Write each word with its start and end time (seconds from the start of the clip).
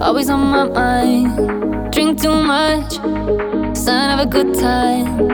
always 0.00 0.30
on 0.30 0.40
my 0.40 0.64
mind. 0.64 1.92
Drink 1.92 2.20
too 2.22 2.34
much, 2.42 2.92
sign 3.76 4.10
of 4.10 4.20
a 4.20 4.26
good 4.26 4.54
time. 4.58 5.26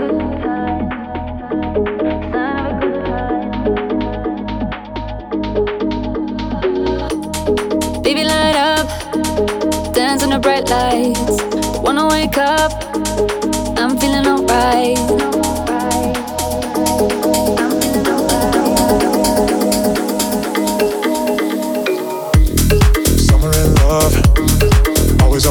Baby, 8.03 8.25
light 8.25 8.57
up, 8.57 8.87
dance 9.93 10.23
in 10.23 10.31
the 10.31 10.39
bright 10.41 10.69
lights. 10.71 11.37
Wanna 11.83 12.09
wake 12.09 12.39
up, 12.39 12.73
I'm 13.79 13.99
feeling 13.99 14.27
alright. 14.27 15.44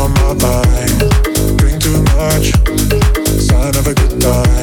On 0.04 0.12
my 0.16 0.34
mind. 0.34 1.00
Drink 1.58 1.82
too 1.82 2.04
much, 2.18 2.52
sign 3.40 3.76
of 3.76 3.88
a 3.88 3.94
good 3.94 4.20
time. 4.20 4.63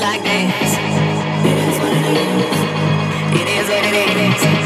Like 0.00 0.22
this. 0.22 0.78
It 1.44 1.58
is 1.58 1.78
what 1.80 1.92
it 1.92 2.06
is. 2.06 3.40
It 3.40 3.48
is 3.48 3.68
what 3.68 3.84
it 3.84 4.52
is. 4.54 4.57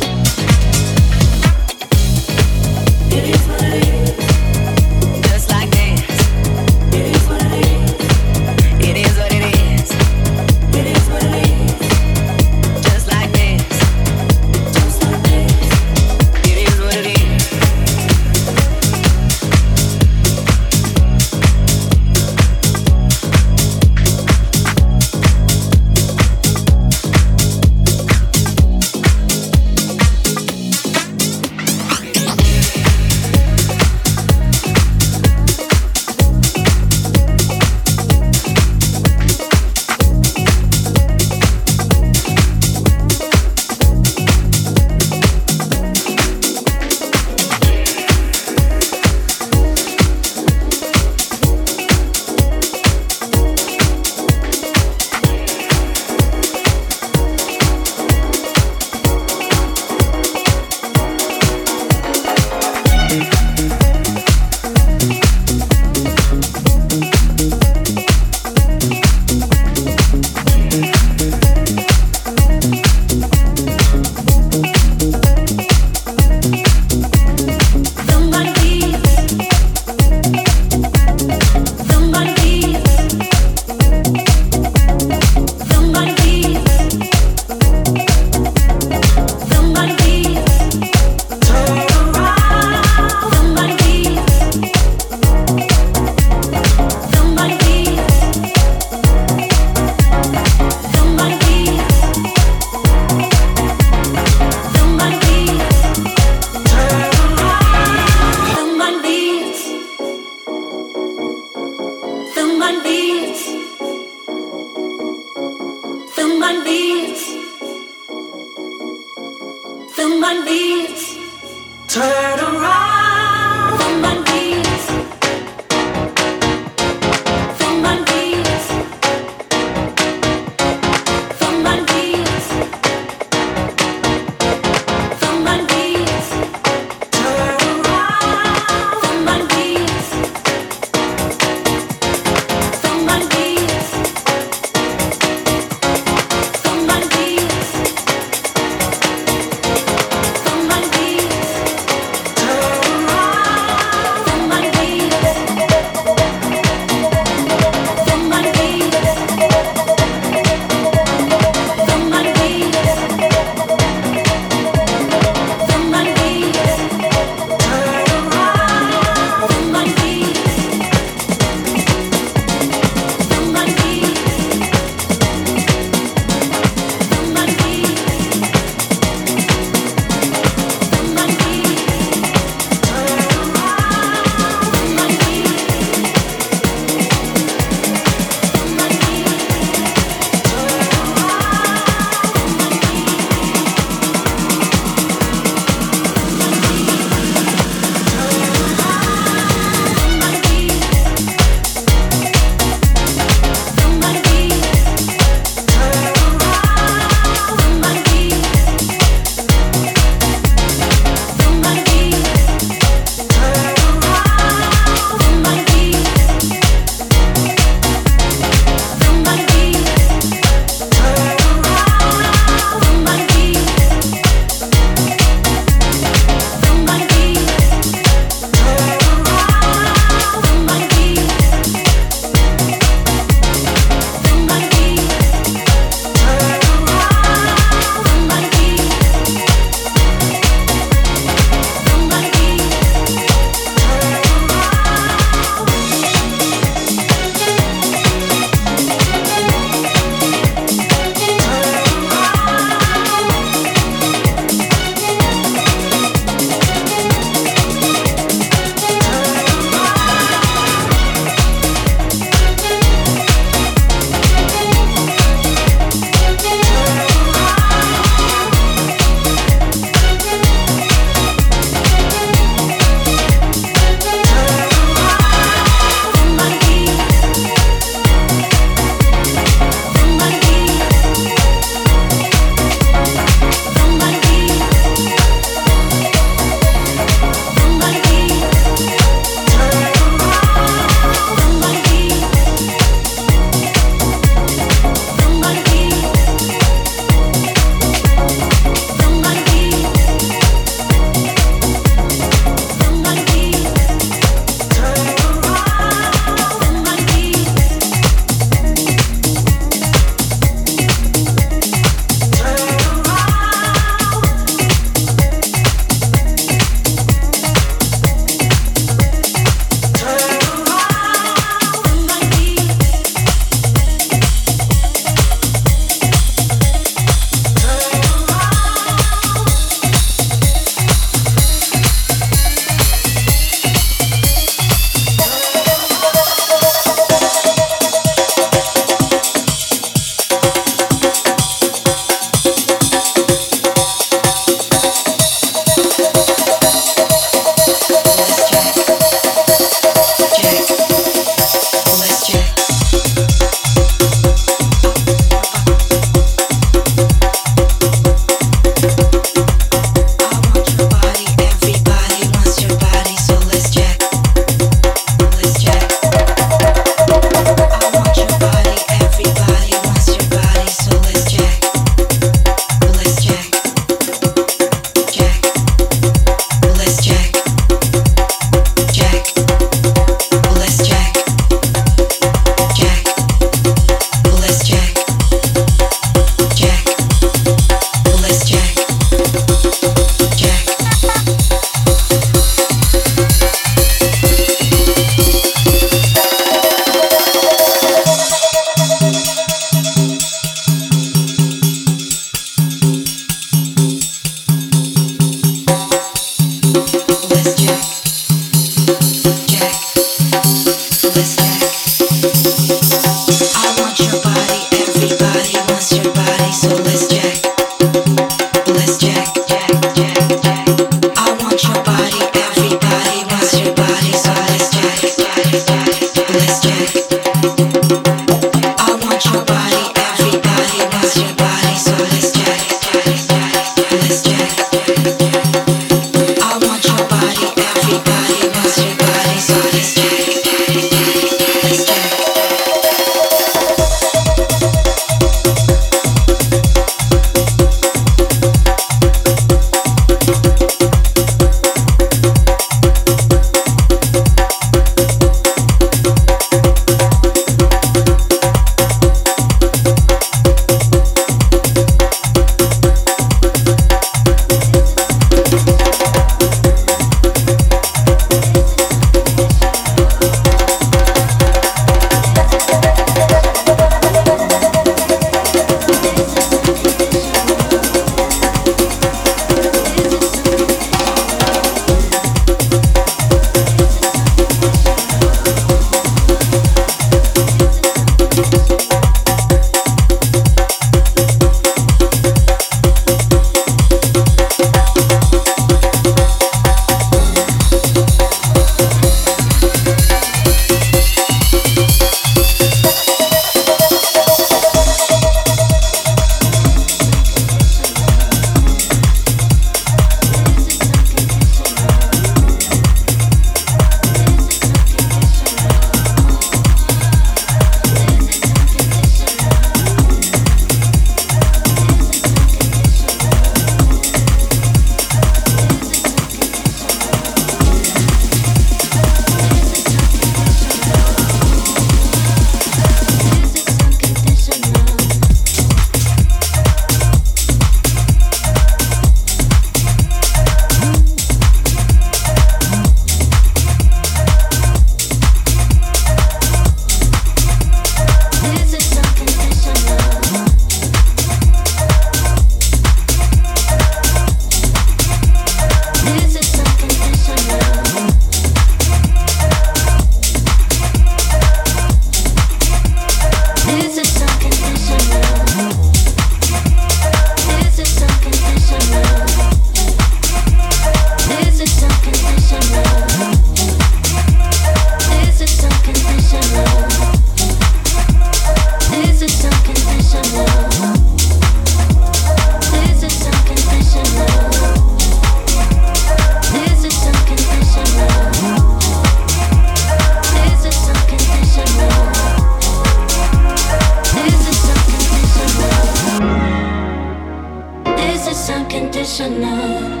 unconditional. 599.20 600.00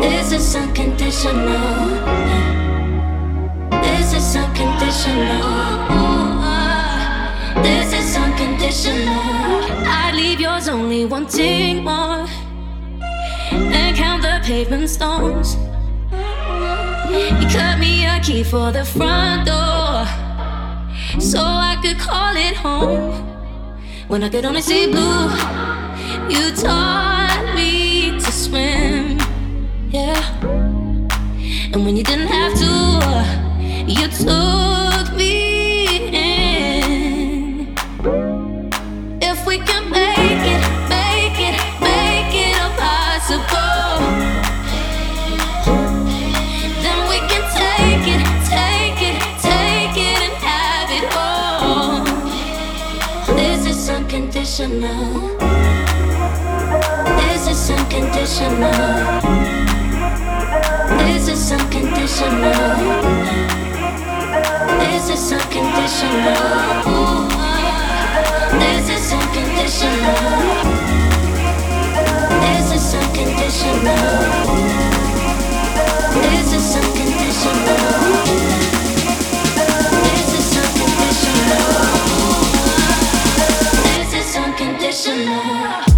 This 0.00 0.32
is 0.32 0.56
unconditional. 0.56 1.88
This 3.82 4.12
is 4.14 4.36
unconditional. 4.36 5.40
This 7.62 7.92
is 7.94 8.16
unconditional. 8.16 9.08
I 9.86 10.12
leave 10.14 10.40
yours 10.40 10.68
only 10.68 11.06
wanting 11.06 11.84
more. 11.84 12.26
And 13.50 13.96
count 13.96 14.22
the 14.22 14.40
paving 14.44 14.86
stones. 14.86 15.56
You 16.20 17.48
cut 17.48 17.78
me 17.78 18.04
a 18.06 18.20
key 18.22 18.44
for 18.44 18.70
the 18.70 18.84
front 18.84 19.46
door. 19.46 20.06
So 21.18 21.40
I 21.40 21.78
could 21.80 21.98
call 21.98 22.36
it 22.36 22.56
home. 22.56 23.26
When 24.08 24.24
I 24.24 24.28
get 24.28 24.44
only 24.44 24.60
see 24.60 24.90
blue, 24.90 25.30
you 26.28 26.54
talk. 26.54 27.19
Yeah. 28.52 30.40
And 31.72 31.84
when 31.84 31.96
you 31.96 32.02
didn't 32.02 32.26
have 32.26 32.52
to, 32.54 32.72
you 33.86 34.08
took 34.08 35.14
me 35.16 36.08
in. 36.08 37.74
If 39.22 39.46
we 39.46 39.58
can 39.58 39.88
make 39.90 40.42
it, 40.54 40.62
make 40.88 41.38
it, 41.38 41.56
make 41.80 42.34
it 42.34 42.56
impossible, 42.66 44.00
then 46.82 47.08
we 47.08 47.18
can 47.30 47.44
take 47.54 48.06
it, 48.14 48.22
take 48.50 49.00
it, 49.10 49.16
take 49.40 49.96
it 49.96 50.18
and 50.26 50.36
have 50.42 50.90
it 50.90 51.06
all. 51.16 52.04
This 53.36 53.66
is 53.66 53.88
unconditional 53.88 55.39
unconditional. 57.92 58.70
This 60.98 61.28
is 61.28 61.52
unconditional. 61.52 62.52
This 64.78 65.10
is 65.10 65.32
unconditional. 65.32 66.48
This 68.60 68.88
is 68.90 69.12
unconditional. 69.12 70.14
This 72.40 72.70
is 72.72 72.94
unconditional. 72.94 74.06
This 76.22 76.52
is 84.14 84.36
unconditional. 84.36 85.89